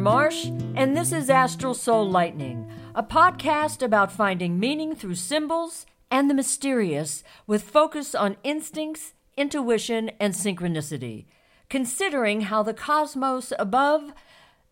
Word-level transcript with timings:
Marsh, 0.00 0.46
and 0.76 0.96
this 0.96 1.12
is 1.12 1.28
Astral 1.28 1.74
Soul 1.74 2.10
Lightning, 2.10 2.72
a 2.94 3.02
podcast 3.02 3.82
about 3.82 4.10
finding 4.10 4.58
meaning 4.58 4.94
through 4.94 5.16
symbols 5.16 5.84
and 6.10 6.30
the 6.30 6.34
mysterious, 6.34 7.22
with 7.46 7.64
focus 7.64 8.14
on 8.14 8.38
instincts, 8.42 9.12
intuition, 9.36 10.10
and 10.18 10.32
synchronicity, 10.32 11.26
considering 11.68 12.40
how 12.42 12.62
the 12.62 12.72
cosmos 12.72 13.52
above 13.58 14.14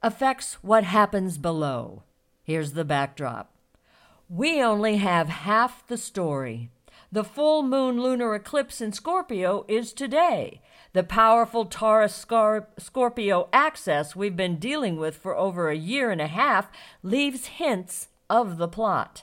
affects 0.03 0.55
what 0.63 0.85
happens 0.85 1.37
below. 1.37 2.05
Here's 2.43 2.73
the 2.73 2.85
backdrop 2.87 3.53
we 4.31 4.63
only 4.63 4.97
have 4.97 5.29
half 5.29 5.87
the 5.89 5.99
story. 5.99 6.71
The 7.11 7.25
full 7.25 7.63
moon 7.63 8.03
lunar 8.03 8.35
eclipse 8.35 8.83
in 8.83 8.93
Scorpio 8.93 9.65
is 9.67 9.95
today. 9.95 10.61
The 10.93 11.03
powerful 11.03 11.65
Taurus 11.65 12.15
Scorpio 12.15 13.49
axis 13.51 14.15
we've 14.15 14.37
been 14.37 14.57
dealing 14.57 14.97
with 14.97 15.17
for 15.17 15.35
over 15.35 15.71
a 15.71 15.77
year 15.77 16.11
and 16.11 16.21
a 16.21 16.27
half 16.27 16.71
leaves 17.03 17.47
hints 17.47 18.09
of 18.29 18.59
the 18.59 18.69
plot. 18.69 19.23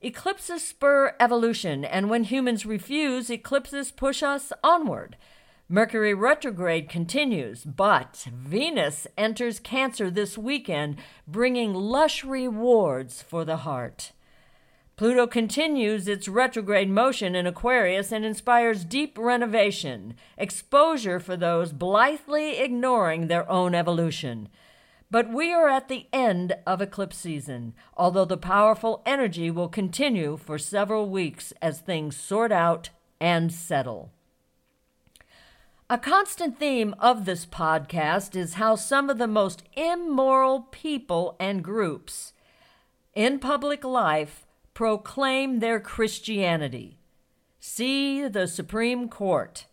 Eclipses 0.00 0.66
spur 0.66 1.14
evolution, 1.20 1.84
and 1.84 2.08
when 2.08 2.24
humans 2.24 2.64
refuse, 2.64 3.28
eclipses 3.28 3.90
push 3.90 4.22
us 4.22 4.50
onward. 4.64 5.18
Mercury 5.68 6.14
retrograde 6.14 6.88
continues, 6.88 7.64
but 7.64 8.26
Venus 8.34 9.06
enters 9.18 9.60
Cancer 9.60 10.10
this 10.10 10.38
weekend, 10.38 10.96
bringing 11.28 11.74
lush 11.74 12.24
rewards 12.24 13.20
for 13.20 13.44
the 13.44 13.58
heart. 13.58 14.12
Pluto 15.00 15.26
continues 15.26 16.06
its 16.06 16.28
retrograde 16.28 16.90
motion 16.90 17.34
in 17.34 17.46
Aquarius 17.46 18.12
and 18.12 18.22
inspires 18.22 18.84
deep 18.84 19.16
renovation, 19.16 20.12
exposure 20.36 21.18
for 21.18 21.38
those 21.38 21.72
blithely 21.72 22.58
ignoring 22.58 23.26
their 23.26 23.50
own 23.50 23.74
evolution. 23.74 24.50
But 25.10 25.30
we 25.30 25.54
are 25.54 25.70
at 25.70 25.88
the 25.88 26.06
end 26.12 26.54
of 26.66 26.82
eclipse 26.82 27.16
season, 27.16 27.72
although 27.96 28.26
the 28.26 28.36
powerful 28.36 29.00
energy 29.06 29.50
will 29.50 29.70
continue 29.70 30.36
for 30.36 30.58
several 30.58 31.08
weeks 31.08 31.54
as 31.62 31.80
things 31.80 32.14
sort 32.14 32.52
out 32.52 32.90
and 33.18 33.50
settle. 33.50 34.10
A 35.88 35.96
constant 35.96 36.58
theme 36.58 36.94
of 36.98 37.24
this 37.24 37.46
podcast 37.46 38.36
is 38.36 38.56
how 38.60 38.74
some 38.74 39.08
of 39.08 39.16
the 39.16 39.26
most 39.26 39.62
immoral 39.72 40.68
people 40.70 41.36
and 41.40 41.64
groups 41.64 42.34
in 43.14 43.38
public 43.38 43.82
life 43.82 44.44
proclaim 44.74 45.60
their 45.60 45.80
Christianity. 45.80 46.98
See 47.58 48.26
the 48.28 48.46
Supreme 48.46 49.08
Court 49.08 49.66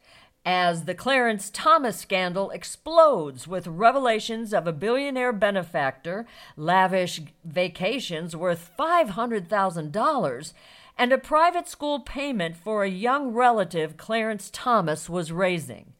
as 0.45 0.85
the 0.85 0.95
Clarence 0.95 1.49
Thomas 1.49 1.99
scandal 1.99 2.51
explodes 2.51 3.49
with 3.49 3.67
revelations 3.67 4.53
of 4.53 4.65
a 4.65 4.71
billionaire 4.71 5.33
benefactor, 5.33 6.25
lavish 6.55 7.19
vacations 7.43 8.33
worth 8.33 8.71
$500,000, 8.79 10.53
and 10.97 11.11
a 11.11 11.17
private 11.17 11.67
school 11.67 11.99
payment 11.99 12.55
for 12.55 12.83
a 12.83 12.89
young 12.89 13.33
relative 13.33 13.97
Clarence 13.97 14.49
Thomas 14.51 15.09
was 15.09 15.33
raising. 15.33 15.91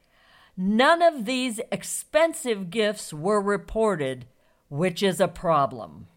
None 0.56 1.02
of 1.02 1.26
these 1.26 1.60
expensive 1.70 2.70
gifts 2.70 3.14
were 3.14 3.42
reported, 3.42 4.28
which 4.70 5.04
is 5.04 5.20
a 5.20 5.28
problem. 5.28 6.08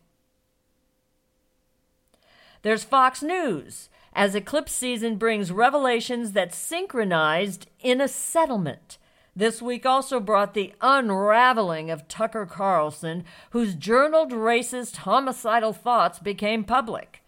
There's 2.62 2.84
Fox 2.84 3.22
News, 3.22 3.88
as 4.12 4.34
eclipse 4.34 4.72
season 4.72 5.16
brings 5.16 5.50
revelations 5.50 6.32
that 6.32 6.54
synchronized 6.54 7.66
in 7.80 8.02
a 8.02 8.08
settlement. 8.08 8.98
This 9.34 9.62
week 9.62 9.86
also 9.86 10.20
brought 10.20 10.52
the 10.52 10.74
unraveling 10.82 11.90
of 11.90 12.06
Tucker 12.06 12.44
Carlson, 12.44 13.24
whose 13.50 13.74
journaled 13.74 14.32
racist, 14.32 14.96
homicidal 14.96 15.72
thoughts 15.72 16.18
became 16.18 16.64
public. 16.64 17.22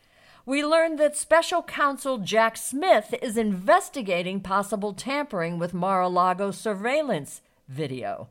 We 0.44 0.62
learned 0.62 0.98
that 0.98 1.16
special 1.16 1.62
counsel 1.62 2.18
Jack 2.18 2.58
Smith 2.58 3.14
is 3.22 3.38
investigating 3.38 4.40
possible 4.40 4.92
tampering 4.92 5.58
with 5.58 5.72
Mar 5.72 6.02
a 6.02 6.08
Lago 6.08 6.50
surveillance 6.50 7.40
video. 7.68 8.28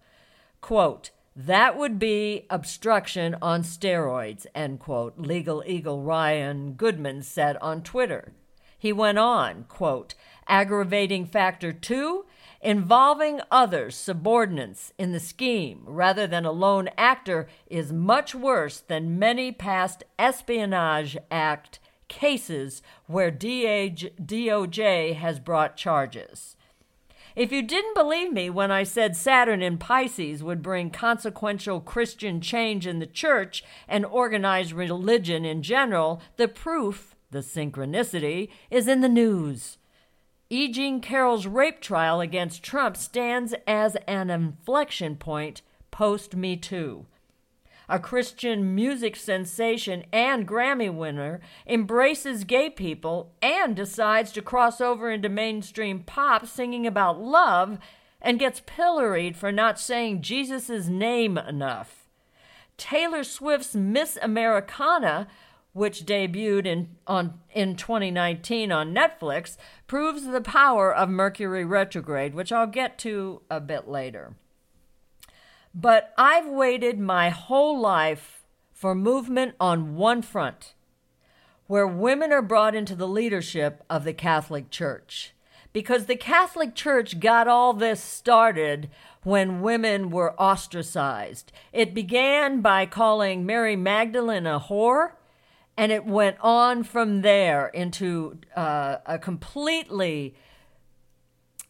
Quote, 0.59 1.09
that 1.45 1.77
would 1.77 1.97
be 1.97 2.45
obstruction 2.49 3.35
on 3.41 3.63
steroids, 3.63 4.45
end 4.53 4.79
quote, 4.79 5.17
legal 5.17 5.63
eagle 5.65 6.01
Ryan 6.01 6.73
Goodman 6.73 7.23
said 7.23 7.57
on 7.61 7.81
Twitter. 7.81 8.33
He 8.77 8.91
went 8.91 9.19
on, 9.19 9.65
quote, 9.69 10.13
aggravating 10.47 11.25
factor 11.25 11.71
two, 11.71 12.25
involving 12.61 13.41
others, 13.49 13.95
subordinates, 13.95 14.93
in 14.97 15.11
the 15.11 15.19
scheme 15.19 15.81
rather 15.85 16.27
than 16.27 16.45
a 16.45 16.51
lone 16.51 16.89
actor 16.97 17.47
is 17.67 17.93
much 17.93 18.35
worse 18.35 18.79
than 18.79 19.19
many 19.19 19.51
past 19.51 20.03
Espionage 20.19 21.17
Act 21.29 21.79
cases 22.07 22.81
where 23.07 23.31
DOJ 23.31 25.15
has 25.15 25.39
brought 25.39 25.77
charges. 25.77 26.55
If 27.35 27.51
you 27.51 27.61
didn't 27.61 27.95
believe 27.95 28.33
me 28.33 28.49
when 28.49 28.71
I 28.71 28.83
said 28.83 29.15
Saturn 29.15 29.61
in 29.61 29.77
Pisces 29.77 30.43
would 30.43 30.61
bring 30.61 30.89
consequential 30.89 31.79
Christian 31.79 32.41
change 32.41 32.85
in 32.85 32.99
the 32.99 33.05
church 33.05 33.63
and 33.87 34.05
organized 34.05 34.73
religion 34.73 35.45
in 35.45 35.63
general, 35.63 36.21
the 36.35 36.47
proof, 36.47 37.15
the 37.31 37.39
synchronicity, 37.39 38.49
is 38.69 38.87
in 38.87 39.01
the 39.01 39.09
news. 39.09 39.77
E. 40.49 40.69
Jean 40.69 40.99
Carroll's 40.99 41.47
rape 41.47 41.79
trial 41.79 42.19
against 42.19 42.63
Trump 42.63 42.97
stands 42.97 43.55
as 43.65 43.95
an 44.07 44.29
inflection 44.29 45.15
point 45.15 45.61
post 45.91 46.35
Me 46.35 46.57
Too 46.57 47.05
a 47.89 47.99
Christian 47.99 48.73
music 48.73 49.15
sensation 49.15 50.03
and 50.13 50.47
Grammy 50.47 50.93
winner, 50.93 51.41
embraces 51.67 52.43
gay 52.43 52.69
people 52.69 53.33
and 53.41 53.75
decides 53.75 54.31
to 54.33 54.41
cross 54.41 54.79
over 54.79 55.11
into 55.11 55.29
mainstream 55.29 56.03
pop 56.03 56.47
singing 56.47 56.87
about 56.87 57.21
love 57.21 57.79
and 58.21 58.39
gets 58.39 58.61
pilloried 58.65 59.35
for 59.35 59.51
not 59.51 59.79
saying 59.79 60.21
Jesus' 60.21 60.87
name 60.87 61.37
enough. 61.37 62.07
Taylor 62.77 63.23
Swift's 63.23 63.75
Miss 63.75 64.17
Americana, 64.21 65.27
which 65.73 66.05
debuted 66.05 66.65
in, 66.65 66.89
on, 67.07 67.39
in 67.53 67.75
2019 67.75 68.71
on 68.71 68.93
Netflix, 68.93 69.57
proves 69.87 70.25
the 70.25 70.41
power 70.41 70.93
of 70.93 71.09
Mercury 71.09 71.65
retrograde, 71.65 72.33
which 72.33 72.51
I'll 72.51 72.67
get 72.67 72.97
to 72.99 73.41
a 73.49 73.59
bit 73.59 73.87
later. 73.87 74.35
But 75.73 76.13
I've 76.17 76.47
waited 76.47 76.99
my 76.99 77.29
whole 77.29 77.79
life 77.79 78.43
for 78.73 78.93
movement 78.93 79.55
on 79.59 79.95
one 79.95 80.21
front, 80.21 80.73
where 81.67 81.87
women 81.87 82.33
are 82.33 82.41
brought 82.41 82.75
into 82.75 82.95
the 82.95 83.07
leadership 83.07 83.83
of 83.89 84.03
the 84.03 84.13
Catholic 84.13 84.69
Church. 84.69 85.33
Because 85.71 86.05
the 86.05 86.17
Catholic 86.17 86.75
Church 86.75 87.19
got 87.19 87.47
all 87.47 87.73
this 87.73 88.01
started 88.01 88.89
when 89.23 89.61
women 89.61 90.09
were 90.09 90.33
ostracized. 90.41 91.51
It 91.71 91.93
began 91.93 92.59
by 92.61 92.85
calling 92.85 93.45
Mary 93.45 93.77
Magdalene 93.77 94.47
a 94.47 94.59
whore, 94.59 95.11
and 95.77 95.91
it 95.91 96.05
went 96.05 96.37
on 96.41 96.83
from 96.83 97.21
there 97.21 97.67
into 97.67 98.39
uh, 98.55 98.97
a 99.05 99.17
completely 99.17 100.35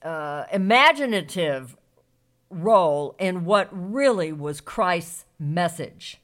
uh, 0.01 0.45
imaginative 0.51 1.77
role 2.51 3.15
in 3.19 3.45
what 3.45 3.69
really 3.71 4.31
was 4.31 4.61
Christ's 4.61 5.25
message. 5.39 6.19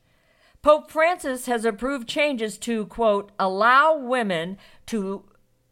Pope 0.61 0.91
Francis 0.91 1.45
has 1.45 1.65
approved 1.65 2.07
changes 2.07 2.57
to, 2.59 2.85
quote, 2.87 3.31
allow 3.39 3.95
women 3.95 4.57
to 4.87 5.23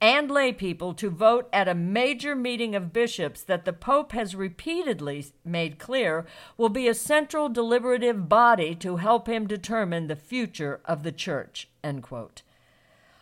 and 0.01 0.29
lay 0.29 0.51
people 0.51 0.93
to 0.93 1.09
vote 1.09 1.49
at 1.51 1.67
a 1.67 1.73
major 1.73 2.35
meeting 2.35 2.75
of 2.75 2.93
bishops 2.93 3.41
that 3.43 3.65
the 3.65 3.73
Pope 3.73 4.11
has 4.11 4.35
repeatedly 4.35 5.25
made 5.43 5.79
clear 5.79 6.25
will 6.57 6.69
be 6.69 6.87
a 6.87 6.93
central 6.93 7.49
deliberative 7.49 8.29
body 8.29 8.75
to 8.75 8.97
help 8.97 9.27
him 9.27 9.47
determine 9.47 10.07
the 10.07 10.15
future 10.15 10.81
of 10.85 11.03
the 11.03 11.11
Church. 11.11 11.69
End 11.83 12.03
quote. 12.03 12.41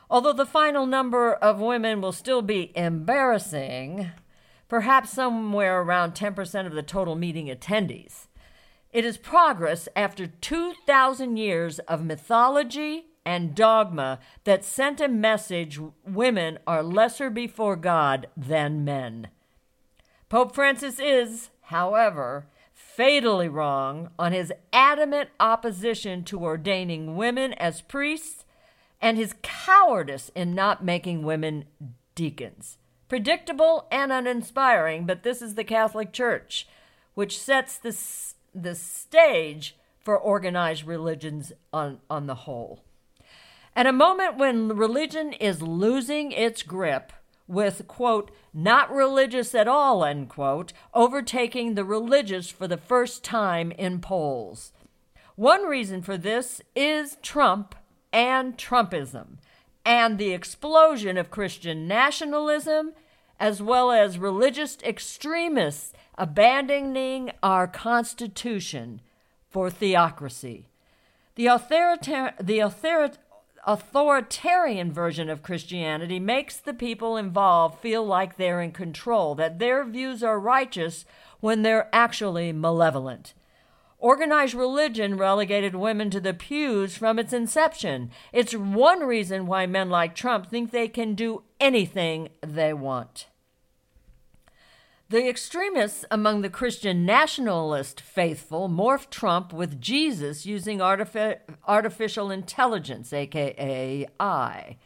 Although 0.09 0.33
the 0.33 0.45
final 0.45 0.85
number 0.85 1.33
of 1.33 1.59
women 1.59 2.01
will 2.01 2.11
still 2.11 2.41
be 2.41 2.71
embarrassing, 2.75 4.11
perhaps 4.73 5.11
somewhere 5.11 5.81
around 5.81 6.15
10% 6.15 6.65
of 6.65 6.73
the 6.73 6.81
total 6.81 7.13
meeting 7.13 7.45
attendees. 7.45 8.25
It 8.91 9.05
is 9.05 9.19
progress 9.19 9.87
after 9.95 10.25
2,000 10.25 11.37
years 11.37 11.77
of 11.77 12.03
mythology 12.03 13.05
and 13.23 13.53
dogma 13.53 14.17
that 14.45 14.65
sent 14.65 14.99
a 14.99 15.07
message 15.07 15.79
women 16.07 16.57
are 16.65 16.81
lesser 16.81 17.29
before 17.29 17.75
God 17.75 18.25
than 18.35 18.83
men. 18.83 19.27
Pope 20.27 20.55
Francis 20.55 20.99
is, 20.99 21.51
however, 21.65 22.47
fatally 22.73 23.47
wrong 23.47 24.09
on 24.17 24.31
his 24.31 24.51
adamant 24.73 25.29
opposition 25.39 26.23
to 26.23 26.43
ordaining 26.43 27.15
women 27.15 27.53
as 27.53 27.81
priests 27.81 28.43
and 28.99 29.17
his 29.17 29.35
cowardice 29.43 30.31
in 30.33 30.55
not 30.55 30.83
making 30.83 31.21
women 31.21 31.65
deacons. 32.15 32.79
Predictable 33.07 33.87
and 33.91 34.11
uninspiring, 34.11 35.05
but 35.05 35.23
this 35.23 35.41
is 35.41 35.55
the 35.55 35.63
Catholic 35.63 36.11
Church, 36.11 36.67
which 37.13 37.39
sets 37.39 37.77
the, 37.77 37.95
the 38.53 38.75
stage 38.75 39.75
for 39.99 40.17
organized 40.17 40.85
religions 40.85 41.53
on, 41.71 41.99
on 42.09 42.27
the 42.27 42.35
whole. 42.35 42.83
At 43.75 43.87
a 43.87 43.93
moment 43.93 44.37
when 44.37 44.69
religion 44.69 45.33
is 45.33 45.61
losing 45.61 46.31
its 46.31 46.63
grip, 46.63 47.11
with, 47.47 47.87
quote, 47.87 48.31
not 48.53 48.93
religious 48.93 49.53
at 49.53 49.67
all, 49.67 50.05
end 50.05 50.29
quote, 50.29 50.73
overtaking 50.93 51.73
the 51.73 51.83
religious 51.83 52.49
for 52.49 52.67
the 52.67 52.77
first 52.77 53.23
time 53.23 53.71
in 53.71 53.99
polls. 53.99 54.71
One 55.35 55.63
reason 55.63 56.01
for 56.01 56.17
this 56.17 56.61
is 56.75 57.17
Trump 57.21 57.75
and 58.11 58.57
Trumpism, 58.57 59.37
and 59.85 60.17
the 60.17 60.31
explosion 60.31 61.17
of 61.17 61.31
Christian 61.31 61.87
nationalism, 61.87 62.93
as 63.39 63.61
well 63.61 63.91
as 63.91 64.17
religious 64.17 64.77
extremists 64.83 65.93
abandoning 66.17 67.31
our 67.41 67.67
Constitution 67.67 69.01
for 69.49 69.69
theocracy. 69.69 70.67
The, 71.35 71.47
authorita- 71.47 72.33
the 72.39 72.63
author- 72.63 73.17
authoritarian 73.65 74.91
version 74.91 75.29
of 75.29 75.43
Christianity 75.43 76.19
makes 76.19 76.57
the 76.57 76.73
people 76.73 77.17
involved 77.17 77.79
feel 77.79 78.05
like 78.05 78.37
they're 78.37 78.61
in 78.61 78.71
control, 78.71 79.35
that 79.35 79.59
their 79.59 79.83
views 79.83 80.23
are 80.23 80.39
righteous 80.39 81.05
when 81.39 81.61
they're 81.61 81.89
actually 81.91 82.51
malevolent. 82.51 83.33
Organized 84.03 84.53
religion 84.53 85.15
relegated 85.15 85.75
women 85.75 86.09
to 86.09 86.19
the 86.19 86.33
pews 86.33 86.97
from 86.97 87.17
its 87.17 87.31
inception. 87.31 88.11
It's 88.33 88.53
one 88.53 88.99
reason 88.99 89.47
why 89.47 89.65
men 89.65 89.89
like 89.89 90.13
Trump 90.13 90.49
think 90.49 90.71
they 90.71 90.89
can 90.89 91.15
do 91.15 91.43
anything 91.57 92.27
they 92.45 92.73
want. 92.73 93.27
The 95.07 95.29
extremists 95.29 96.03
among 96.11 96.41
the 96.41 96.49
Christian 96.49 97.05
nationalist 97.05 98.01
faithful 98.01 98.67
morphed 98.67 99.09
Trump 99.09 99.53
with 99.53 99.79
Jesus 99.79 100.45
using 100.45 100.79
artific- 100.79 101.39
artificial 101.65 102.29
intelligence, 102.29 103.13
aka 103.13 103.55
AI. 104.19 104.77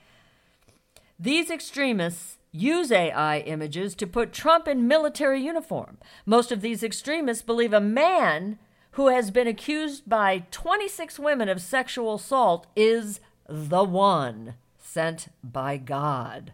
These 1.18 1.50
extremists 1.50 2.38
use 2.52 2.92
AI 2.92 3.40
images 3.40 3.96
to 3.96 4.06
put 4.06 4.31
Trump 4.31 4.68
in 4.68 4.88
military 4.88 5.42
uniform. 5.42 5.98
Most 6.24 6.52
of 6.52 6.62
these 6.62 6.84
extremists 6.84 7.42
believe 7.42 7.74
a 7.74 7.81
man 7.81 8.60
who 8.98 9.10
has 9.10 9.30
been 9.30 9.46
accused 9.46 10.10
by 10.10 10.44
26 10.50 11.20
women 11.20 11.48
of 11.48 11.62
sexual 11.62 12.16
assault 12.16 12.66
is 12.76 13.20
the 13.48 13.84
one 13.84 14.56
sent 14.80 15.28
by 15.44 15.78
God. 15.78 16.52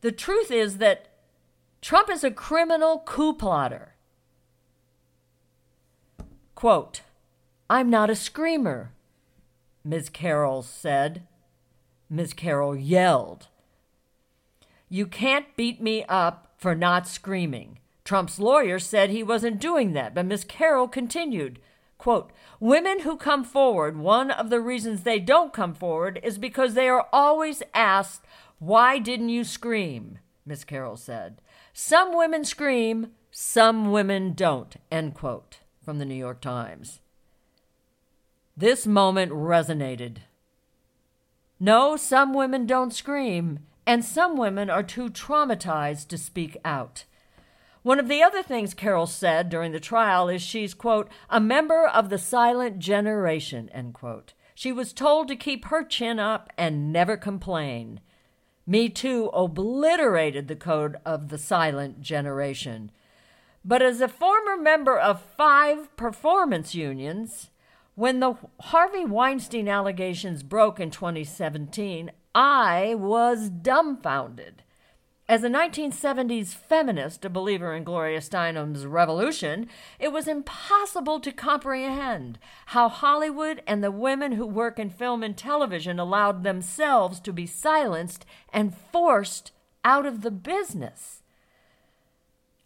The 0.00 0.10
truth 0.10 0.50
is 0.50 0.78
that 0.78 1.08
Trump 1.82 2.08
is 2.08 2.24
a 2.24 2.30
criminal 2.30 3.00
coup 3.04 3.34
plotter. 3.34 3.92
Quote, 6.54 7.02
I'm 7.68 7.90
not 7.90 8.08
a 8.08 8.16
screamer, 8.16 8.92
Ms. 9.84 10.08
Carroll 10.08 10.62
said. 10.62 11.26
Ms. 12.08 12.32
Carroll 12.32 12.74
yelled. 12.74 13.48
You 14.88 15.06
can't 15.06 15.54
beat 15.56 15.82
me 15.82 16.06
up 16.08 16.54
for 16.56 16.74
not 16.74 17.06
screaming. 17.06 17.80
Trump's 18.04 18.38
lawyer 18.38 18.78
said 18.78 19.08
he 19.08 19.22
wasn't 19.22 19.58
doing 19.58 19.94
that, 19.94 20.14
but 20.14 20.26
Ms. 20.26 20.44
Carroll 20.44 20.88
continued, 20.88 21.58
quote, 21.96 22.30
Women 22.60 23.00
who 23.00 23.16
come 23.16 23.44
forward, 23.44 23.96
one 23.96 24.30
of 24.30 24.50
the 24.50 24.60
reasons 24.60 25.02
they 25.02 25.18
don't 25.18 25.54
come 25.54 25.72
forward 25.72 26.20
is 26.22 26.36
because 26.36 26.74
they 26.74 26.88
are 26.88 27.08
always 27.12 27.62
asked, 27.72 28.24
Why 28.58 28.98
didn't 28.98 29.30
you 29.30 29.42
scream? 29.42 30.18
Ms. 30.44 30.64
Carroll 30.64 30.98
said. 30.98 31.40
Some 31.72 32.14
women 32.14 32.44
scream, 32.44 33.12
some 33.30 33.90
women 33.90 34.34
don't, 34.34 34.76
end 34.92 35.14
quote, 35.14 35.60
from 35.82 35.98
the 35.98 36.04
New 36.04 36.14
York 36.14 36.42
Times. 36.42 37.00
This 38.56 38.86
moment 38.86 39.32
resonated. 39.32 40.18
No, 41.58 41.96
some 41.96 42.34
women 42.34 42.66
don't 42.66 42.92
scream, 42.92 43.60
and 43.86 44.04
some 44.04 44.36
women 44.36 44.68
are 44.68 44.82
too 44.82 45.08
traumatized 45.08 46.08
to 46.08 46.18
speak 46.18 46.56
out. 46.64 47.04
One 47.84 48.00
of 48.00 48.08
the 48.08 48.22
other 48.22 48.42
things 48.42 48.72
Carroll 48.72 49.06
said 49.06 49.50
during 49.50 49.72
the 49.72 49.78
trial 49.78 50.30
is 50.30 50.40
she's, 50.40 50.72
quote, 50.72 51.10
a 51.28 51.38
member 51.38 51.86
of 51.86 52.08
the 52.08 52.16
silent 52.16 52.78
generation, 52.78 53.68
end 53.74 53.92
quote. 53.92 54.32
She 54.54 54.72
was 54.72 54.94
told 54.94 55.28
to 55.28 55.36
keep 55.36 55.66
her 55.66 55.84
chin 55.84 56.18
up 56.18 56.50
and 56.56 56.90
never 56.90 57.18
complain. 57.18 58.00
Me 58.66 58.88
Too 58.88 59.26
obliterated 59.34 60.48
the 60.48 60.56
code 60.56 60.96
of 61.04 61.28
the 61.28 61.36
silent 61.36 62.00
generation. 62.00 62.90
But 63.62 63.82
as 63.82 64.00
a 64.00 64.08
former 64.08 64.56
member 64.56 64.98
of 64.98 65.20
five 65.20 65.94
performance 65.94 66.74
unions, 66.74 67.50
when 67.96 68.20
the 68.20 68.36
Harvey 68.60 69.04
Weinstein 69.04 69.68
allegations 69.68 70.42
broke 70.42 70.80
in 70.80 70.90
2017, 70.90 72.10
I 72.34 72.94
was 72.94 73.50
dumbfounded. 73.50 74.63
As 75.26 75.42
a 75.42 75.48
1970s 75.48 76.48
feminist, 76.48 77.24
a 77.24 77.30
believer 77.30 77.72
in 77.74 77.82
Gloria 77.82 78.20
Steinem's 78.20 78.84
revolution, 78.84 79.70
it 79.98 80.12
was 80.12 80.28
impossible 80.28 81.18
to 81.20 81.32
comprehend 81.32 82.38
how 82.66 82.90
Hollywood 82.90 83.62
and 83.66 83.82
the 83.82 83.90
women 83.90 84.32
who 84.32 84.46
work 84.46 84.78
in 84.78 84.90
film 84.90 85.22
and 85.22 85.34
television 85.34 85.98
allowed 85.98 86.44
themselves 86.44 87.20
to 87.20 87.32
be 87.32 87.46
silenced 87.46 88.26
and 88.52 88.76
forced 88.92 89.52
out 89.82 90.04
of 90.04 90.20
the 90.20 90.30
business. 90.30 91.22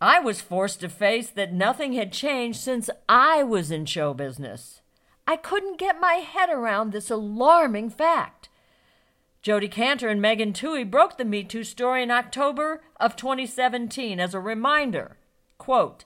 I 0.01 0.19
was 0.19 0.41
forced 0.41 0.81
to 0.81 0.89
face 0.89 1.31
that 1.31 1.53
nothing 1.53 1.93
had 1.93 2.13
changed 2.13 2.61
since 2.61 2.91
I 3.09 3.45
was 3.45 3.71
in 3.71 3.87
show 3.87 4.15
business. 4.15 4.83
I 5.29 5.37
couldn't 5.37 5.79
get 5.79 6.01
my 6.01 6.15
head 6.15 6.51
around 6.51 6.91
this 6.91 7.09
alarming 7.09 7.91
fact. 7.91 8.38
Jodi 9.41 9.69
Kantor 9.69 10.09
and 10.09 10.21
Megan 10.21 10.53
Twohey 10.53 10.91
broke 10.91 11.17
the 11.17 11.25
Me 11.25 11.45
Too 11.45 11.63
story 11.63 12.03
in 12.03 12.11
October 12.11 12.83
of 12.99 13.15
2017 13.15 14.19
as 14.19 14.35
a 14.35 14.41
reminder. 14.41 15.17
Quote, 15.59 16.05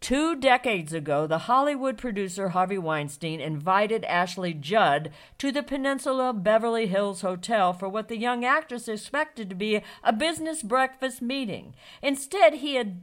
Two 0.00 0.34
decades 0.34 0.94
ago, 0.94 1.26
the 1.26 1.40
Hollywood 1.40 1.98
producer 1.98 2.50
Harvey 2.50 2.78
Weinstein 2.78 3.40
invited 3.40 4.04
Ashley 4.04 4.54
Judd 4.54 5.10
to 5.36 5.52
the 5.52 5.62
Peninsula 5.62 6.32
Beverly 6.32 6.86
Hills 6.86 7.20
Hotel 7.20 7.74
for 7.74 7.88
what 7.88 8.08
the 8.08 8.16
young 8.16 8.42
actress 8.44 8.88
expected 8.88 9.50
to 9.50 9.54
be 9.54 9.82
a 10.02 10.12
business 10.12 10.62
breakfast 10.62 11.20
meeting. 11.20 11.74
Instead, 12.02 12.54
he 12.54 12.76
had 12.76 13.02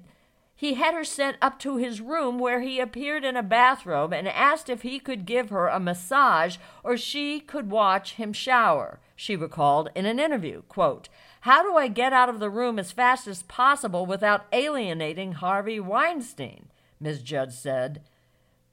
he 0.55 0.73
had 0.73 0.95
her 0.95 1.03
sent 1.03 1.37
up 1.39 1.59
to 1.59 1.77
his 1.77 2.01
room 2.01 2.39
where 2.39 2.61
he 2.61 2.79
appeared 2.79 3.23
in 3.23 3.37
a 3.37 3.43
bathrobe 3.43 4.11
and 4.11 4.27
asked 4.27 4.69
if 4.69 4.81
he 4.81 4.97
could 4.97 5.27
give 5.27 5.51
her 5.51 5.67
a 5.67 5.79
massage 5.79 6.57
or 6.83 6.97
she 6.97 7.39
could 7.39 7.69
watch 7.69 8.13
him 8.13 8.33
shower. 8.33 8.99
She 9.19 9.35
recalled 9.35 9.89
in 9.95 10.05
an 10.05 10.19
interview, 10.19 10.61
quote, 10.69 11.09
"How 11.41 11.63
do 11.63 11.75
I 11.75 11.87
get 11.87 12.13
out 12.13 12.29
of 12.29 12.39
the 12.39 12.51
room 12.51 12.77
as 12.77 12.91
fast 12.91 13.27
as 13.27 13.41
possible 13.43 14.05
without 14.05 14.45
alienating 14.53 15.33
Harvey 15.33 15.79
Weinstein?" 15.79 16.69
Ms. 16.99 17.23
Judd 17.23 17.51
said. 17.51 18.03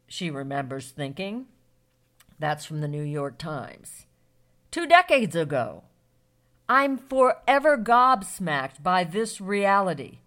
She 0.07 0.31
remembers 0.31 0.91
thinking. 0.91 1.47
That's 2.39 2.67
from 2.67 2.83
the 2.83 2.89
New 2.89 3.03
York 3.03 3.39
Times. 3.39 4.07
2 4.71 4.87
decades 4.87 5.35
ago. 5.35 5.85
I'm 6.69 6.99
forever 6.99 7.79
gobsmacked 7.79 8.83
by 8.83 9.05
this 9.05 9.41
reality. 9.41 10.19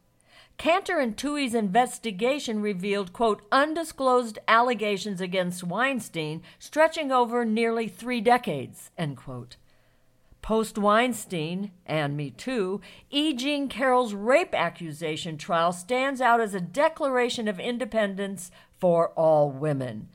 Kantor 0.58 1.00
and 1.00 1.16
Twohey's 1.16 1.54
investigation 1.54 2.62
revealed, 2.62 3.14
quote, 3.14 3.44
undisclosed 3.52 4.40
allegations 4.48 5.22
against 5.22 5.64
Weinstein 5.64 6.42
stretching 6.58 7.12
over 7.12 7.46
nearly 7.46 7.88
three 7.88 8.22
decades, 8.22 8.90
end 8.98 9.18
quote. 9.18 9.58
Post 10.42 10.78
Weinstein, 10.78 11.72
and 11.86 12.16
Me 12.16 12.32
Too, 12.32 12.80
E. 13.10 13.34
Jean 13.34 13.68
Carroll's 13.68 14.14
rape 14.14 14.54
accusation 14.54 15.38
trial 15.38 15.74
stands 15.74 16.22
out 16.22 16.40
as 16.40 16.54
a 16.54 16.62
declaration 16.62 17.48
of 17.48 17.60
independence 17.60 18.52
for 18.80 19.10
all 19.10 19.52
women. 19.52 20.08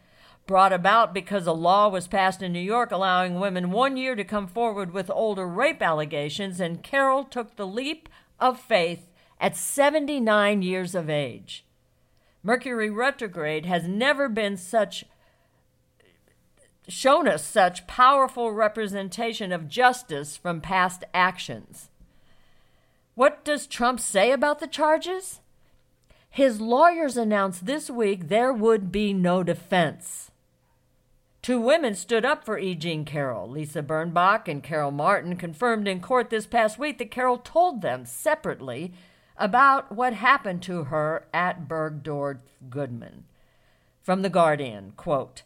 Brought 0.47 0.73
about 0.73 1.15
because 1.15 1.47
a 1.47 1.53
law 1.53 1.89
was 1.89 2.09
passed 2.09 2.43
in 2.43 2.53
New 2.53 2.61
York 2.61 2.91
allowing 2.91 3.39
women 3.39 3.71
one 3.71 3.97
year 3.97 4.15
to 4.17 4.25
come 4.25 4.47
forward 4.47 4.93
with 4.93 5.11
older 5.11 5.47
rape 5.47 5.83
allegations, 5.83 6.61
and 6.61 6.83
Carroll 6.83 7.25
took 7.25 7.57
the 7.57 7.67
leap 7.67 8.09
of 8.41 8.59
faith 8.59 9.09
at 9.41 9.57
79 9.57 10.63
years 10.63 10.95
of 10.95 11.09
age. 11.09 11.65
Mercury 12.43 12.91
retrograde 12.91 13.67
has 13.67 13.87
never 13.87 14.29
been 14.29 14.57
such 14.57 15.05
shown 16.89 17.29
us 17.29 17.45
such 17.45 17.87
powerful 17.87 18.53
representation 18.53 19.53
of 19.53 19.69
justice 19.69 20.37
from 20.37 20.61
past 20.61 21.05
actions. 21.15 21.91
What 23.15 23.45
does 23.45 23.67
Trump 23.67 24.01
say 24.01 24.33
about 24.33 24.59
the 24.59 24.67
charges? 24.67 25.41
His 26.31 26.61
lawyers 26.61 27.17
announced 27.17 27.67
this 27.67 27.91
week 27.91 28.29
there 28.29 28.53
would 28.53 28.91
be 28.91 29.13
no 29.13 29.43
defense. 29.43 30.31
Two 31.43 31.61
women 31.61 31.95
stood 31.95 32.25
up 32.25 32.45
for 32.45 32.59
E. 32.59 32.75
Jean 32.75 33.05
Carroll. 33.05 33.51
Lisa 33.51 33.83
Birnbach 33.83 34.49
and 34.49 34.63
Carol 34.63 34.93
Martin 34.93 35.37
confirmed 35.37 35.89
in 35.89 36.01
court 36.01 36.31
this 36.31 36.47
past 36.47 36.79
week 36.79 36.99
that 36.99 37.11
Carroll 37.11 37.39
told 37.39 37.83
them 37.83 38.07
separately 38.07 38.93
about 39.37 39.91
what 39.91 40.15
happened 40.15 40.63
to 40.63 40.85
her 40.85 41.27
at 41.35 41.69
Bergdorf 41.69 42.39
Goodman. 42.71 43.25
From 44.03 44.23
The 44.23 44.31
Guardian, 44.31 44.93
quote, 44.97 45.43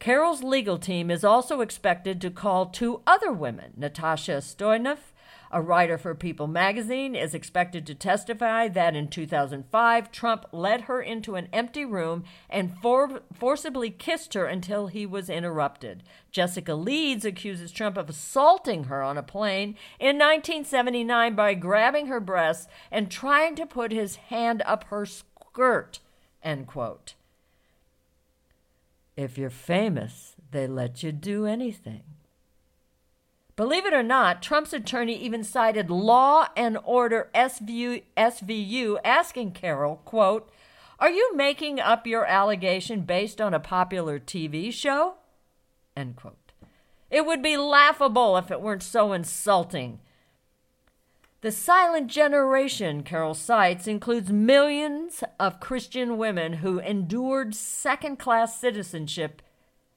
Carroll's 0.00 0.42
legal 0.42 0.78
team 0.78 1.10
is 1.10 1.22
also 1.22 1.60
expected 1.60 2.20
to 2.20 2.30
call 2.30 2.66
two 2.66 3.00
other 3.06 3.32
women, 3.32 3.74
Natasha 3.76 4.38
Stoynoff 4.38 5.12
a 5.50 5.60
writer 5.60 5.98
for 5.98 6.14
People 6.14 6.46
magazine 6.46 7.14
is 7.14 7.34
expected 7.34 7.86
to 7.86 7.94
testify 7.94 8.68
that 8.68 8.94
in 8.94 9.08
2005, 9.08 10.12
Trump 10.12 10.46
led 10.52 10.82
her 10.82 11.02
into 11.02 11.34
an 11.34 11.48
empty 11.52 11.84
room 11.84 12.24
and 12.48 12.76
for- 12.78 13.22
forcibly 13.32 13.90
kissed 13.90 14.34
her 14.34 14.46
until 14.46 14.86
he 14.86 15.04
was 15.04 15.28
interrupted. 15.28 16.04
Jessica 16.30 16.74
Leeds 16.74 17.24
accuses 17.24 17.72
Trump 17.72 17.96
of 17.96 18.08
assaulting 18.08 18.84
her 18.84 19.02
on 19.02 19.18
a 19.18 19.22
plane 19.22 19.70
in 19.98 20.16
1979 20.18 21.34
by 21.34 21.54
grabbing 21.54 22.06
her 22.06 22.20
breasts 22.20 22.68
and 22.90 23.10
trying 23.10 23.56
to 23.56 23.66
put 23.66 23.90
his 23.90 24.16
hand 24.16 24.62
up 24.64 24.84
her 24.84 25.04
skirt. 25.04 25.98
End 26.42 26.66
quote. 26.66 27.14
If 29.16 29.36
you're 29.36 29.50
famous, 29.50 30.34
they 30.50 30.66
let 30.66 31.02
you 31.02 31.12
do 31.12 31.46
anything. 31.46 32.02
Believe 33.56 33.84
it 33.84 33.92
or 33.92 34.02
not, 34.02 34.40
Trump's 34.40 34.72
attorney 34.72 35.16
even 35.16 35.44
cited 35.44 35.90
Law 35.90 36.46
and 36.56 36.78
Order 36.82 37.28
SVU, 37.34 38.02
SVU 38.16 38.98
asking 39.04 39.52
Carroll, 39.52 39.96
quote, 40.04 40.50
Are 40.98 41.10
you 41.10 41.36
making 41.36 41.78
up 41.78 42.06
your 42.06 42.24
allegation 42.24 43.02
based 43.02 43.38
on 43.38 43.52
a 43.52 43.60
popular 43.60 44.18
TV 44.18 44.72
show? 44.72 45.16
End 45.94 46.16
quote. 46.16 46.52
It 47.10 47.26
would 47.26 47.42
be 47.42 47.56
laughable 47.56 48.36
if 48.38 48.50
it 48.50 48.62
weren't 48.62 48.82
so 48.82 49.12
insulting. 49.12 50.00
The 51.42 51.52
silent 51.52 52.08
generation, 52.08 53.02
Carroll 53.02 53.32
cites, 53.32 53.86
includes 53.86 54.30
millions 54.30 55.24
of 55.38 55.58
Christian 55.58 56.18
women 56.18 56.54
who 56.54 56.78
endured 56.78 57.54
second 57.54 58.18
class 58.18 58.60
citizenship 58.60 59.40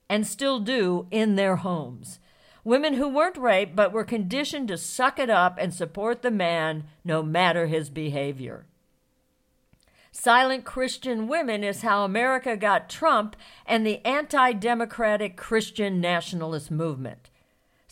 and 0.08 0.26
still 0.26 0.62
do 0.62 1.06
in 1.12 1.36
their 1.36 1.58
homes. 1.58 2.20
Women 2.64 2.94
who 2.94 3.10
weren't 3.10 3.36
raped 3.36 3.76
but 3.76 3.92
were 3.92 4.06
conditioned 4.06 4.70
to 4.70 4.78
suck 4.78 5.20
it 5.20 5.30
up 5.30 5.58
and 5.60 5.74
support 5.74 6.22
the 6.22 6.32
man 6.32 6.86
no 7.04 7.22
matter 7.22 7.68
his 7.68 7.90
behavior. 7.90 8.66
Silent 10.14 10.64
Christian 10.64 11.28
women 11.28 11.62
is 11.62 11.82
how 11.82 12.06
America 12.06 12.56
got 12.56 12.90
Trump 12.90 13.36
and 13.66 13.86
the 13.86 14.06
anti 14.06 14.54
democratic 14.54 15.36
Christian 15.36 16.00
nationalist 16.00 16.72
movement. 16.72 17.30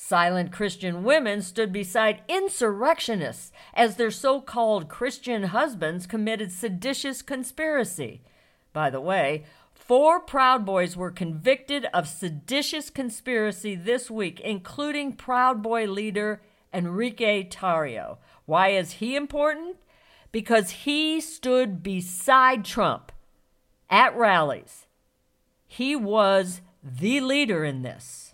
Silent 0.04 0.52
Christian 0.52 1.04
women 1.04 1.44
stood 1.44 1.72
beside 1.72 2.24
insurrectionists 2.28 3.52
as 3.74 3.96
their 3.96 4.10
so 4.10 4.42
called 4.42 4.90
Christian 4.90 5.44
husbands 5.44 6.08
committed 6.08 6.52
seditious 6.52 7.22
conspiracy. 7.22 8.24
By 8.74 8.90
the 8.90 9.00
way, 9.00 9.46
Four 9.74 10.20
Proud 10.20 10.66
Boys 10.66 10.98
were 10.98 11.12
convicted 11.12 11.86
of 11.94 12.08
seditious 12.08 12.90
conspiracy 12.90 13.76
this 13.76 14.10
week, 14.10 14.40
including 14.40 15.14
Proud 15.14 15.62
Boy 15.62 15.86
leader 15.86 16.42
Enrique 16.74 17.48
Tarrio. 17.48 18.18
Why 18.48 18.70
is 18.70 18.94
he 18.94 19.16
important? 19.16 19.78
Because 20.32 20.72
he 20.72 21.22
stood 21.22 21.84
beside 21.84 22.66
Trump 22.66 23.12
at 23.88 24.18
rallies. 24.18 24.88
He 25.68 25.96
was 25.96 26.62
the 26.84 27.22
leader 27.22 27.64
in 27.64 27.84
this. 27.84 28.31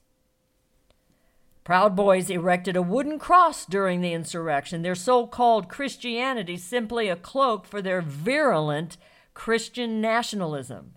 Proud 1.67 1.97
Boys 1.97 2.29
erected 2.29 2.77
a 2.77 2.81
wooden 2.81 3.19
cross 3.19 3.65
during 3.65 3.99
the 3.99 4.13
insurrection, 4.13 4.83
their 4.83 4.95
so 4.95 5.27
called 5.27 5.67
Christianity 5.67 6.55
simply 6.55 7.09
a 7.09 7.17
cloak 7.17 7.65
for 7.65 7.81
their 7.81 8.01
virulent 8.01 8.95
Christian 9.33 9.99
nationalism 9.99 10.93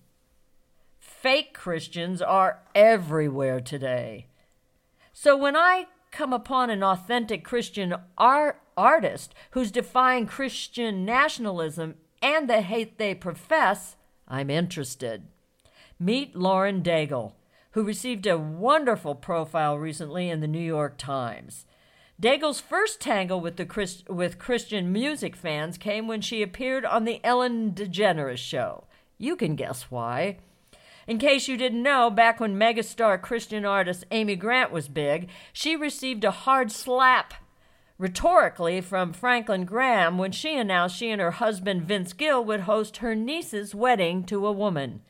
fake 1.20 1.52
Christians 1.52 2.22
are 2.22 2.60
everywhere 2.74 3.60
today. 3.60 4.26
So 5.12 5.36
when 5.36 5.54
I 5.54 5.86
come 6.10 6.32
upon 6.32 6.70
an 6.70 6.82
authentic 6.82 7.44
Christian 7.44 7.94
art, 8.16 8.62
artist 8.74 9.34
who's 9.50 9.70
defying 9.70 10.26
Christian 10.26 11.04
nationalism 11.04 11.96
and 12.22 12.48
the 12.48 12.62
hate 12.62 12.96
they 12.96 13.14
profess, 13.14 13.96
I'm 14.26 14.48
interested. 14.48 15.24
Meet 15.98 16.34
Lauren 16.34 16.82
Daigle, 16.82 17.32
who 17.72 17.82
received 17.82 18.26
a 18.26 18.38
wonderful 18.38 19.14
profile 19.14 19.78
recently 19.78 20.28
in 20.28 20.40
the 20.40 20.48
New 20.48 20.58
York 20.58 20.96
Times. 20.98 21.66
Daigle's 22.18 22.60
first 22.60 23.00
tangle 23.00 23.40
with, 23.40 23.56
the 23.56 24.02
with 24.08 24.38
Christian 24.38 24.92
music 24.92 25.34
fans 25.34 25.78
came 25.78 26.06
when 26.06 26.20
she 26.20 26.42
appeared 26.42 26.84
on 26.84 27.04
the 27.04 27.20
Ellen 27.24 27.72
DeGeneres 27.72 28.38
show. 28.38 28.84
You 29.16 29.36
can 29.36 29.56
guess 29.56 29.84
why. 29.84 30.38
In 31.06 31.18
case 31.18 31.48
you 31.48 31.56
didn't 31.56 31.82
know, 31.82 32.10
back 32.10 32.38
when 32.38 32.58
megastar 32.58 33.20
Christian 33.20 33.64
artist 33.64 34.04
Amy 34.10 34.36
Grant 34.36 34.70
was 34.70 34.88
big, 34.88 35.28
she 35.52 35.76
received 35.76 36.24
a 36.24 36.30
hard 36.30 36.70
slap 36.70 37.34
rhetorically 37.98 38.80
from 38.80 39.12
Franklin 39.12 39.64
Graham 39.64 40.16
when 40.16 40.32
she 40.32 40.56
announced 40.56 40.96
she 40.96 41.10
and 41.10 41.20
her 41.20 41.32
husband 41.32 41.82
Vince 41.82 42.12
Gill 42.12 42.44
would 42.44 42.60
host 42.60 42.98
her 42.98 43.14
niece's 43.14 43.74
wedding 43.74 44.24
to 44.24 44.46
a 44.46 44.52
woman. 44.52 45.02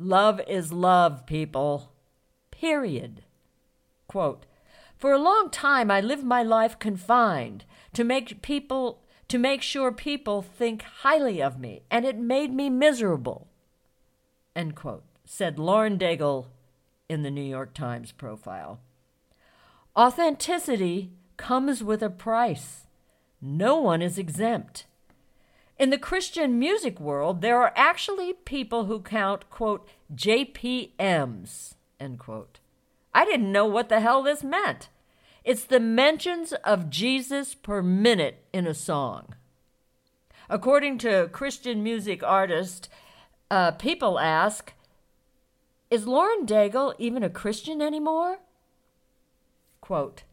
Love 0.00 0.40
is 0.46 0.72
love, 0.72 1.26
people. 1.26 1.92
Period. 2.52 3.24
Quote, 4.06 4.46
For 4.96 5.12
a 5.12 5.18
long 5.18 5.50
time 5.50 5.90
I 5.90 6.00
lived 6.00 6.22
my 6.22 6.42
life 6.42 6.78
confined 6.78 7.64
to 7.94 8.04
make 8.04 8.40
people 8.40 9.02
to 9.26 9.38
make 9.38 9.60
sure 9.60 9.92
people 9.92 10.40
think 10.40 10.82
highly 11.02 11.42
of 11.42 11.58
me, 11.58 11.82
and 11.90 12.06
it 12.06 12.16
made 12.16 12.50
me 12.54 12.70
miserable. 12.70 13.48
End 14.56 14.74
quote 14.74 15.04
said 15.28 15.58
Lauren 15.58 15.98
Daigle 15.98 16.46
in 17.08 17.22
the 17.22 17.30
New 17.30 17.42
York 17.42 17.74
Times 17.74 18.12
profile. 18.12 18.80
Authenticity 19.94 21.12
comes 21.36 21.84
with 21.84 22.02
a 22.02 22.08
price. 22.08 22.86
No 23.40 23.76
one 23.76 24.00
is 24.00 24.16
exempt. 24.16 24.86
In 25.78 25.90
the 25.90 25.98
Christian 25.98 26.58
music 26.58 26.98
world, 26.98 27.40
there 27.40 27.60
are 27.60 27.72
actually 27.76 28.32
people 28.32 28.86
who 28.86 29.00
count, 29.00 29.48
quote, 29.48 29.88
JPMs, 30.12 31.74
end 32.00 32.18
quote. 32.18 32.58
I 33.14 33.24
didn't 33.24 33.52
know 33.52 33.66
what 33.66 33.88
the 33.88 34.00
hell 34.00 34.24
this 34.24 34.42
meant. 34.42 34.88
It's 35.44 35.64
the 35.64 35.78
mentions 35.78 36.52
of 36.52 36.90
Jesus 36.90 37.54
per 37.54 37.80
minute 37.80 38.44
in 38.52 38.66
a 38.66 38.74
song. 38.74 39.36
According 40.50 40.98
to 40.98 41.28
Christian 41.32 41.82
music 41.84 42.24
artist, 42.24 42.88
uh, 43.48 43.70
people 43.72 44.18
ask, 44.18 44.72
is 45.90 46.08
Lauren 46.08 46.44
Daigle 46.44 46.94
even 46.98 47.22
a 47.22 47.30
Christian 47.30 47.80
anymore? 47.80 48.38
Quote 49.80 50.24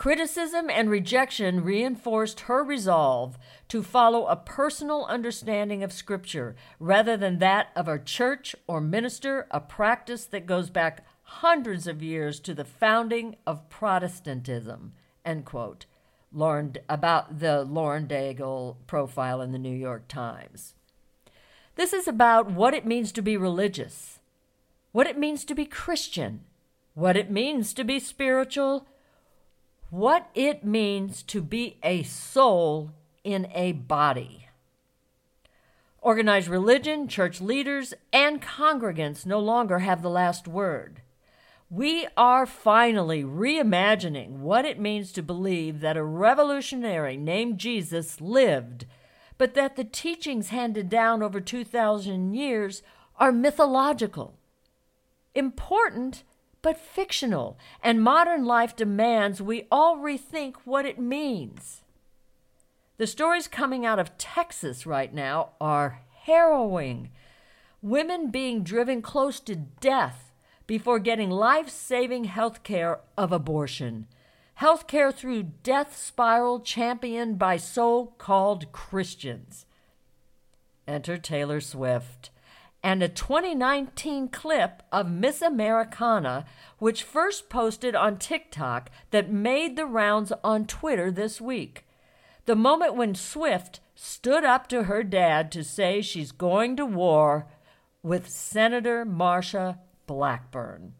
Criticism 0.00 0.70
and 0.70 0.88
rejection 0.88 1.62
reinforced 1.62 2.40
her 2.40 2.64
resolve 2.64 3.36
to 3.68 3.82
follow 3.82 4.24
a 4.24 4.34
personal 4.34 5.04
understanding 5.04 5.82
of 5.82 5.92
Scripture 5.92 6.56
rather 6.78 7.18
than 7.18 7.38
that 7.38 7.68
of 7.76 7.86
a 7.86 7.98
church 7.98 8.56
or 8.66 8.80
minister, 8.80 9.46
a 9.50 9.60
practice 9.60 10.24
that 10.24 10.46
goes 10.46 10.70
back 10.70 11.04
hundreds 11.20 11.86
of 11.86 12.02
years 12.02 12.40
to 12.40 12.54
the 12.54 12.64
founding 12.64 13.36
of 13.46 13.68
Protestantism. 13.68 14.94
End 15.22 15.44
quote. 15.44 15.84
Lauren, 16.32 16.76
about 16.88 17.40
the 17.40 17.62
Lauren 17.64 18.08
Daigle 18.08 18.76
profile 18.86 19.42
in 19.42 19.52
the 19.52 19.58
New 19.58 19.76
York 19.76 20.08
Times. 20.08 20.76
This 21.74 21.92
is 21.92 22.08
about 22.08 22.50
what 22.50 22.72
it 22.72 22.86
means 22.86 23.12
to 23.12 23.20
be 23.20 23.36
religious 23.36 24.18
what 24.92 25.06
it 25.06 25.18
means 25.18 25.44
to 25.44 25.54
be 25.54 25.66
Christian, 25.66 26.40
what 26.94 27.18
it 27.18 27.30
means 27.30 27.74
to 27.74 27.84
be 27.84 28.00
spiritual, 28.00 28.86
what 29.90 30.30
it 30.34 30.64
means 30.64 31.22
to 31.24 31.42
be 31.42 31.76
a 31.82 32.02
soul 32.02 32.92
in 33.24 33.48
a 33.54 33.72
body. 33.72 34.46
Organized 36.00 36.48
religion, 36.48 37.08
church 37.08 37.40
leaders, 37.40 37.92
and 38.12 38.40
congregants 38.40 39.26
no 39.26 39.38
longer 39.38 39.80
have 39.80 40.00
the 40.00 40.08
last 40.08 40.48
word. 40.48 41.02
We 41.68 42.08
are 42.16 42.46
finally 42.46 43.22
reimagining 43.22 44.38
what 44.38 44.64
it 44.64 44.80
means 44.80 45.12
to 45.12 45.22
believe 45.22 45.80
that 45.80 45.96
a 45.96 46.02
revolutionary 46.02 47.16
named 47.16 47.58
Jesus 47.58 48.20
lived, 48.20 48.86
but 49.38 49.54
that 49.54 49.76
the 49.76 49.84
teachings 49.84 50.48
handed 50.48 50.88
down 50.88 51.22
over 51.22 51.40
2,000 51.40 52.34
years 52.34 52.82
are 53.18 53.30
mythological 53.30 54.34
important 55.34 56.24
but 56.62 56.78
fictional, 56.78 57.58
and 57.82 58.02
modern 58.02 58.44
life 58.44 58.76
demands 58.76 59.40
we 59.40 59.66
all 59.70 59.98
rethink 59.98 60.56
what 60.64 60.84
it 60.84 60.98
means. 60.98 61.82
The 62.98 63.06
stories 63.06 63.48
coming 63.48 63.86
out 63.86 63.98
of 63.98 64.18
Texas 64.18 64.84
right 64.84 65.12
now 65.12 65.50
are 65.60 66.02
harrowing. 66.24 67.10
Women 67.80 68.30
being 68.30 68.62
driven 68.62 69.00
close 69.00 69.40
to 69.40 69.56
death 69.56 70.32
before 70.66 70.98
getting 70.98 71.30
life 71.30 71.70
saving 71.70 72.24
health 72.24 72.62
care 72.62 73.00
of 73.16 73.32
abortion. 73.32 74.06
Health 74.54 74.86
care 74.86 75.10
through 75.10 75.44
death 75.62 75.96
spiral 75.96 76.60
championed 76.60 77.38
by 77.38 77.56
so 77.56 78.12
called 78.18 78.70
Christians. 78.70 79.64
Enter 80.86 81.16
Taylor 81.16 81.62
Swift 81.62 82.28
and 82.82 83.02
a 83.02 83.08
2019 83.08 84.28
clip 84.28 84.82
of 84.90 85.10
Miss 85.10 85.42
Americana, 85.42 86.46
which 86.78 87.02
first 87.02 87.48
posted 87.48 87.94
on 87.94 88.16
TikTok, 88.16 88.90
that 89.10 89.30
made 89.30 89.76
the 89.76 89.86
rounds 89.86 90.32
on 90.42 90.66
Twitter 90.66 91.10
this 91.10 91.40
week. 91.40 91.84
The 92.46 92.56
moment 92.56 92.94
when 92.94 93.14
Swift 93.14 93.80
stood 93.94 94.44
up 94.44 94.66
to 94.68 94.84
her 94.84 95.02
dad 95.02 95.52
to 95.52 95.62
say 95.62 96.00
she's 96.00 96.32
going 96.32 96.76
to 96.76 96.86
war 96.86 97.46
with 98.02 98.28
Senator 98.28 99.04
Marsha 99.04 99.78
Blackburn. 100.06 100.94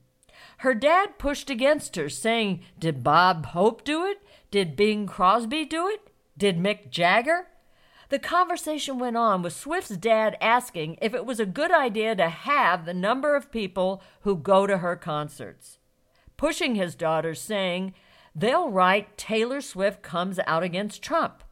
Her 0.59 0.75
dad 0.75 1.19
pushed 1.19 1.49
against 1.49 1.97
her, 1.97 2.11
saying, 2.11 2.61
Did 2.79 3.03
Bob 3.03 3.47
Hope 3.47 3.83
do 3.85 4.05
it? 4.05 4.19
Did 4.51 4.77
Bing 4.77 5.07
Crosby 5.07 5.65
do 5.65 5.89
it? 5.89 6.11
Did 6.37 6.59
Mick 6.59 6.91
Jagger? 6.91 7.47
The 8.11 8.19
conversation 8.19 8.99
went 8.99 9.17
on 9.17 9.41
with 9.41 9.53
Swift's 9.53 9.97
dad 9.97 10.37
asking 10.41 10.99
if 11.01 11.15
it 11.15 11.25
was 11.25 11.39
a 11.39 11.47
good 11.47 11.71
idea 11.71 12.17
to 12.17 12.29
have 12.29 12.85
the 12.85 12.93
number 12.93 13.37
of 13.37 13.53
people 13.53 14.03
who 14.23 14.37
go 14.37 14.67
to 14.67 14.79
her 14.79 14.97
concerts, 14.97 15.79
pushing 16.37 16.75
his 16.75 16.97
daughter, 16.97 17.37
saying, 17.37 17.95
They'll 18.35 18.69
write 18.69 19.17
Taylor 19.17 19.61
Swift 19.61 20.03
comes 20.03 20.41
out 20.47 20.65
against 20.65 21.03
Trump. 21.03 21.45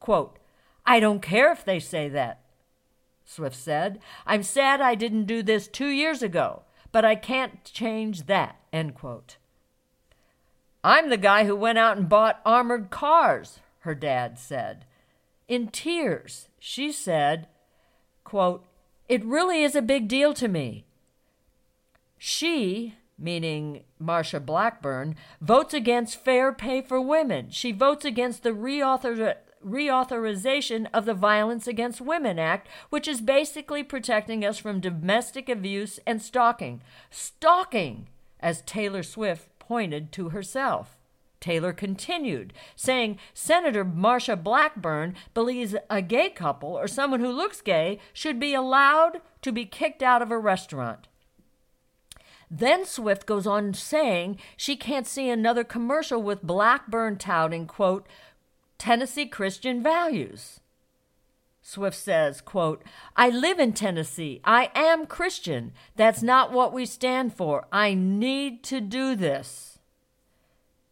Quote, 0.00 0.38
I 0.86 1.00
don't 1.00 1.20
care 1.20 1.52
if 1.52 1.64
they 1.64 1.78
say 1.78 2.08
that. 2.08 2.40
Swift 3.26 3.56
said, 3.56 3.98
I'm 4.24 4.42
sad 4.42 4.80
I 4.80 4.94
didn't 4.94 5.26
do 5.26 5.42
this 5.42 5.68
two 5.68 5.88
years 5.88 6.22
ago, 6.22 6.62
but 6.92 7.04
I 7.04 7.14
can't 7.14 7.62
change 7.64 8.24
that. 8.24 8.56
End 8.72 8.94
quote. 8.94 9.36
I'm 10.82 11.10
the 11.10 11.16
guy 11.18 11.44
who 11.44 11.56
went 11.56 11.76
out 11.76 11.98
and 11.98 12.08
bought 12.08 12.40
armored 12.46 12.88
cars, 12.88 13.60
her 13.80 13.94
dad 13.94 14.38
said. 14.38 14.86
In 15.48 15.68
tears, 15.68 16.48
she 16.58 16.90
said, 16.90 17.46
quote, 18.24 18.66
It 19.08 19.24
really 19.24 19.62
is 19.62 19.76
a 19.76 19.82
big 19.82 20.08
deal 20.08 20.34
to 20.34 20.48
me. 20.48 20.84
She, 22.18 22.94
meaning 23.18 23.84
Marsha 24.02 24.44
Blackburn, 24.44 25.14
votes 25.40 25.72
against 25.72 26.18
fair 26.18 26.52
pay 26.52 26.80
for 26.82 27.00
women. 27.00 27.50
She 27.50 27.70
votes 27.70 28.04
against 28.04 28.42
the 28.42 28.50
reauthor- 28.50 29.36
reauthorization 29.64 30.88
of 30.92 31.04
the 31.04 31.14
Violence 31.14 31.66
Against 31.66 32.00
Women 32.00 32.38
Act, 32.38 32.68
which 32.90 33.06
is 33.06 33.20
basically 33.20 33.82
protecting 33.82 34.44
us 34.44 34.58
from 34.58 34.80
domestic 34.80 35.48
abuse 35.48 36.00
and 36.06 36.20
stalking. 36.20 36.80
Stalking, 37.10 38.08
as 38.40 38.62
Taylor 38.62 39.02
Swift 39.02 39.48
pointed 39.58 40.12
to 40.12 40.30
herself. 40.30 40.96
Taylor 41.40 41.72
continued, 41.72 42.52
saying 42.74 43.18
Senator 43.34 43.84
Marsha 43.84 44.42
Blackburn 44.42 45.14
believes 45.34 45.74
a 45.90 46.02
gay 46.02 46.30
couple 46.30 46.70
or 46.70 46.88
someone 46.88 47.20
who 47.20 47.30
looks 47.30 47.60
gay 47.60 47.98
should 48.12 48.40
be 48.40 48.54
allowed 48.54 49.20
to 49.42 49.52
be 49.52 49.64
kicked 49.64 50.02
out 50.02 50.22
of 50.22 50.30
a 50.30 50.38
restaurant. 50.38 51.08
Then 52.50 52.84
Swift 52.84 53.26
goes 53.26 53.46
on 53.46 53.74
saying 53.74 54.38
she 54.56 54.76
can't 54.76 55.06
see 55.06 55.28
another 55.28 55.64
commercial 55.64 56.22
with 56.22 56.42
Blackburn 56.42 57.18
touting, 57.18 57.66
quote, 57.66 58.06
Tennessee 58.78 59.26
Christian 59.26 59.82
values. 59.82 60.60
Swift 61.60 61.96
says, 61.96 62.40
quote, 62.40 62.84
I 63.16 63.28
live 63.28 63.58
in 63.58 63.72
Tennessee. 63.72 64.40
I 64.44 64.70
am 64.76 65.06
Christian. 65.06 65.72
That's 65.96 66.22
not 66.22 66.52
what 66.52 66.72
we 66.72 66.86
stand 66.86 67.34
for. 67.34 67.66
I 67.72 67.94
need 67.94 68.62
to 68.64 68.80
do 68.80 69.16
this. 69.16 69.75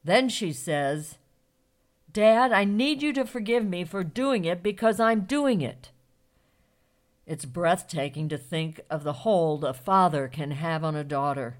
Then 0.04 0.28
she 0.28 0.52
says, 0.52 1.18
Dad, 2.12 2.52
I 2.52 2.64
need 2.64 3.02
you 3.02 3.12
to 3.14 3.24
forgive 3.24 3.64
me 3.64 3.84
for 3.84 4.04
doing 4.04 4.44
it 4.44 4.62
because 4.62 5.00
I'm 5.00 5.22
doing 5.22 5.62
it. 5.62 5.90
It's 7.26 7.46
breathtaking 7.46 8.28
to 8.28 8.38
think 8.38 8.80
of 8.90 9.02
the 9.02 9.24
hold 9.24 9.64
a 9.64 9.72
father 9.72 10.28
can 10.28 10.50
have 10.50 10.84
on 10.84 10.94
a 10.94 11.02
daughter. 11.02 11.56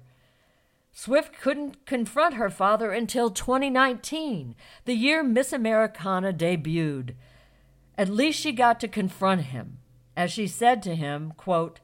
Swift 0.93 1.33
couldn't 1.41 1.85
confront 1.85 2.35
her 2.35 2.49
father 2.49 2.91
until 2.91 3.29
2019, 3.29 4.55
the 4.85 4.93
year 4.93 5.23
Miss 5.23 5.51
Americana 5.51 6.31
debuted. 6.31 7.15
At 7.97 8.07
least 8.09 8.39
she 8.39 8.53
got 8.53 8.79
to 8.79 8.87
confront 8.87 9.41
him, 9.41 9.79
as 10.15 10.31
she 10.31 10.47
said 10.47 10.81
to 10.83 10.95
him, 10.95 11.33
quote, 11.35 11.81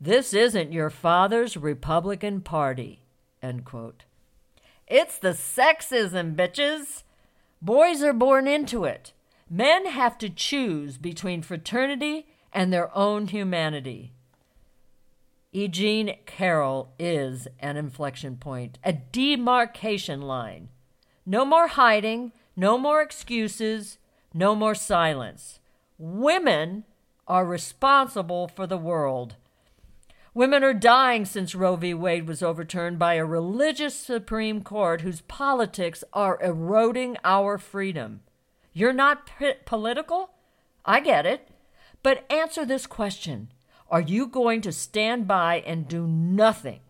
This 0.00 0.32
isn't 0.32 0.72
your 0.72 0.90
father's 0.90 1.56
Republican 1.56 2.42
Party. 2.42 3.00
End 3.42 3.64
quote. 3.64 4.04
It's 4.86 5.18
the 5.18 5.30
sexism, 5.30 6.34
bitches. 6.34 7.02
Boys 7.62 8.02
are 8.02 8.12
born 8.12 8.46
into 8.46 8.84
it. 8.84 9.12
Men 9.48 9.86
have 9.86 10.18
to 10.18 10.28
choose 10.28 10.98
between 10.98 11.42
fraternity 11.42 12.26
and 12.52 12.72
their 12.72 12.96
own 12.96 13.28
humanity. 13.28 14.12
Eugene 15.52 16.16
Carroll 16.26 16.92
is 16.98 17.46
an 17.60 17.76
inflection 17.76 18.36
point, 18.36 18.78
a 18.82 18.92
demarcation 18.92 20.20
line. 20.20 20.68
No 21.24 21.44
more 21.44 21.68
hiding, 21.68 22.32
no 22.56 22.76
more 22.76 23.00
excuses, 23.00 23.98
no 24.32 24.54
more 24.54 24.74
silence. 24.74 25.60
Women 25.96 26.84
are 27.26 27.46
responsible 27.46 28.48
for 28.48 28.66
the 28.66 28.76
world. 28.76 29.36
Women 30.34 30.64
are 30.64 30.74
dying 30.74 31.26
since 31.26 31.54
Roe 31.54 31.76
v. 31.76 31.94
Wade 31.94 32.26
was 32.26 32.42
overturned 32.42 32.98
by 32.98 33.14
a 33.14 33.24
religious 33.24 33.94
Supreme 33.94 34.62
Court 34.62 35.02
whose 35.02 35.20
politics 35.20 36.02
are 36.12 36.42
eroding 36.42 37.16
our 37.22 37.56
freedom. 37.56 38.20
You're 38.72 38.92
not 38.92 39.26
p- 39.38 39.52
political? 39.64 40.30
I 40.84 40.98
get 40.98 41.24
it. 41.24 41.50
But 42.02 42.30
answer 42.30 42.66
this 42.66 42.84
question 42.88 43.52
Are 43.88 44.00
you 44.00 44.26
going 44.26 44.60
to 44.62 44.72
stand 44.72 45.28
by 45.28 45.62
and 45.64 45.86
do 45.86 46.04
nothing 46.04 46.80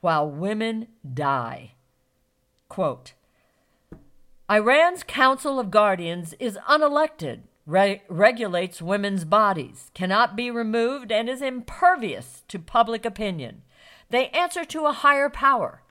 while 0.00 0.30
women 0.30 0.86
die? 1.02 1.72
Quote 2.68 3.14
Iran's 4.48 5.02
Council 5.02 5.58
of 5.58 5.72
Guardians 5.72 6.34
is 6.38 6.56
unelected 6.68 7.40
re- 7.66 8.02
regulates 8.08 8.82
women's 8.82 9.24
bodies, 9.24 9.90
cannot 9.94 10.36
be 10.36 10.50
removed, 10.50 11.12
and 11.12 11.28
is 11.28 11.42
impervious 11.42 12.44
to 12.48 12.58
public 12.58 13.04
opinion. 13.04 13.62
They 14.10 14.28
answer 14.28 14.64
to 14.66 14.86
a 14.86 14.92
higher 14.92 15.30
power. 15.30 15.82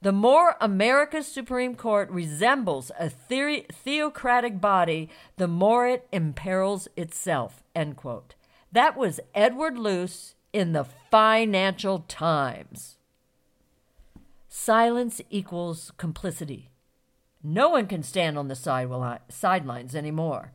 The 0.00 0.12
more 0.12 0.56
America's 0.60 1.28
Supreme 1.28 1.76
Court 1.76 2.10
resembles 2.10 2.90
a 2.98 3.12
the- 3.28 3.66
theocratic 3.72 4.60
body, 4.60 5.08
the 5.36 5.46
more 5.46 5.86
it 5.86 6.08
imperils 6.10 6.88
itself. 6.96 7.62
End 7.74 7.96
quote. 7.96 8.34
That 8.72 8.96
was 8.96 9.20
Edward 9.34 9.78
Luce 9.78 10.34
in 10.52 10.72
the 10.72 10.86
Financial 11.10 12.00
Times. 12.00 12.96
Silence 14.48 15.20
equals 15.30 15.92
complicity. 15.98 16.70
No 17.42 17.68
one 17.68 17.86
can 17.86 18.02
stand 18.02 18.36
on 18.36 18.48
the 18.48 19.20
sidelines 19.28 19.94
anymore. 19.94 20.52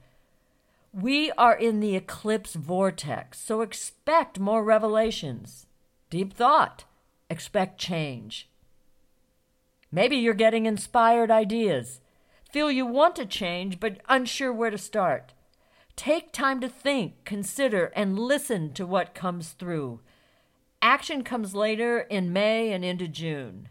We 0.99 1.31
are 1.33 1.55
in 1.55 1.79
the 1.79 1.95
eclipse 1.95 2.55
vortex, 2.55 3.39
so 3.39 3.61
expect 3.61 4.39
more 4.39 4.63
revelations. 4.63 5.67
Deep 6.09 6.33
thought, 6.33 6.85
expect 7.29 7.79
change. 7.79 8.49
Maybe 9.91 10.15
you're 10.15 10.33
getting 10.33 10.65
inspired 10.65 11.29
ideas. 11.29 12.01
Feel 12.51 12.71
you 12.71 12.87
want 12.87 13.15
to 13.17 13.27
change, 13.27 13.79
but 13.79 13.99
unsure 14.09 14.51
where 14.51 14.71
to 14.71 14.77
start. 14.79 15.33
Take 15.95 16.33
time 16.33 16.59
to 16.61 16.67
think, 16.67 17.23
consider, 17.25 17.91
and 17.95 18.17
listen 18.17 18.73
to 18.73 18.87
what 18.87 19.13
comes 19.13 19.49
through. 19.49 19.99
Action 20.81 21.23
comes 21.23 21.53
later 21.53 21.99
in 21.99 22.33
May 22.33 22.71
and 22.71 22.83
into 22.83 23.07
June. 23.07 23.69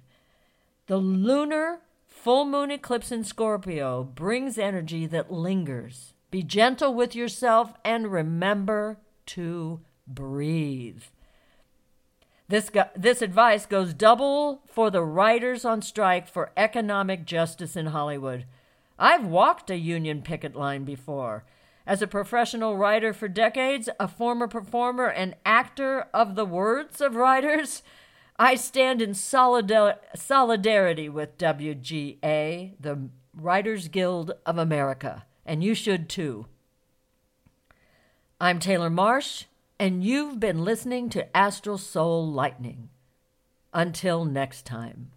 The 0.87 0.99
lunar 0.99 1.81
full 2.07 2.45
moon 2.45 2.71
eclipse 2.71 3.11
in 3.11 3.25
Scorpio 3.25 4.05
brings 4.05 4.59
energy 4.59 5.07
that 5.07 5.33
lingers. 5.33 6.13
Be 6.31 6.43
gentle 6.43 6.93
with 6.93 7.15
yourself 7.15 7.75
and 7.85 8.11
remember 8.11 8.99
to 9.27 9.81
breathe. 10.07 11.03
This, 12.49 12.71
this 12.97 13.23
advice 13.23 13.67
goes 13.67 13.93
double 13.93 14.63
for 14.67 14.91
the 14.91 15.03
writers 15.03 15.65
on 15.65 15.83
strike 15.83 16.29
for 16.29 16.53
economic 16.57 17.25
justice 17.25 17.77
in 17.77 17.87
Hollywood. 17.87 18.45
I've 18.99 19.27
walked 19.27 19.71
a 19.71 19.77
union 19.77 20.23
picket 20.23 20.55
line 20.55 20.85
before. 20.85 21.45
As 21.87 22.03
a 22.03 22.07
professional 22.07 22.77
writer 22.77 23.13
for 23.13 23.29
decades, 23.29 23.89
a 24.01 24.09
former 24.09 24.49
performer 24.49 25.07
and 25.07 25.37
actor 25.45 26.07
of 26.13 26.35
the 26.35 26.45
words 26.45 27.01
of 27.01 27.15
writers, 27.15 27.83
I 28.39 28.57
stand 28.57 29.01
in 29.01 29.11
solidar- 29.11 29.99
solidarity 30.15 31.09
with 31.09 31.39
WGA, 31.39 32.75
the 32.81 33.09
Writers 33.35 33.89
Guild 33.89 34.33
of 34.45 34.59
America 34.59 35.25
and 35.47 35.65
you 35.65 35.75
should 35.75 36.09
too. 36.09 36.47
I'm 38.39 38.59
Taylor 38.59 38.91
Marsh, 38.91 39.45
and 39.79 40.05
you've 40.05 40.39
been 40.39 40.65
listening 40.65 41.09
to 41.11 41.35
Astral 41.35 41.79
Soul 41.79 42.31
Lightning. 42.31 42.91
Until 43.73 44.25
next 44.25 44.67
time. 44.67 45.13